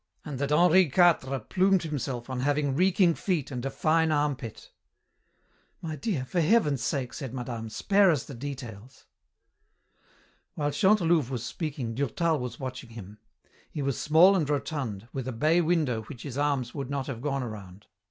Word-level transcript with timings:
and 0.25 0.39
that 0.39 0.51
Henri 0.51 0.89
Quatre 0.89 1.37
plumed 1.37 1.83
himself 1.83 2.27
on 2.27 2.39
having 2.39 2.75
'reeking 2.75 3.13
feet 3.13 3.51
and 3.51 3.63
a 3.63 3.69
fine 3.69 4.11
armpit.'" 4.11 4.71
"My 5.79 5.95
dear, 5.95 6.25
for 6.25 6.41
heaven's 6.41 6.81
sake," 6.83 7.13
said 7.13 7.35
madame, 7.35 7.69
"spare 7.69 8.09
us 8.09 8.23
the 8.23 8.33
details." 8.33 9.05
While 10.55 10.71
Chantelouve 10.71 11.29
was 11.29 11.43
speaking, 11.45 11.93
Durtal 11.93 12.39
was 12.39 12.59
watching 12.59 12.89
him. 12.89 13.19
He 13.69 13.83
was 13.83 14.01
small 14.01 14.35
and 14.35 14.49
rotund, 14.49 15.07
with 15.13 15.27
a 15.27 15.31
bay 15.31 15.61
window 15.61 16.01
which 16.01 16.23
his 16.23 16.35
arms 16.35 16.73
would 16.73 16.89
not 16.89 17.05
have 17.05 17.21
gone 17.21 17.43
around. 17.43 17.85